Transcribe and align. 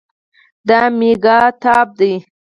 دا 0.67 0.79
مېکتاب 0.97 1.87
ده 1.97 2.11